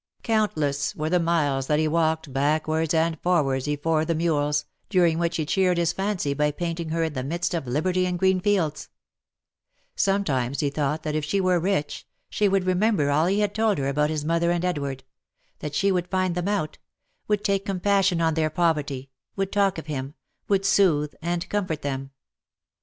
[0.23, 5.37] Countless were the miles that he walked backwards and forwards hefore the mules, during which
[5.37, 8.89] he cheered his fancy by painting her in the midst of liberty and green fields,
[9.95, 13.77] Sometimes he thought that if she were rich, she would remember all he had told
[13.77, 15.03] her about his mother and Edward—
[15.59, 16.79] that she would find them out—
[17.27, 20.15] would take compassion on their poverty— would talk of him—
[20.49, 22.09] would sooth and comfort them.